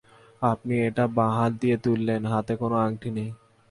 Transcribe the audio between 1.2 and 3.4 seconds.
হাত দিয়ে তুললেন, হাতে কোনো আংটি নেই।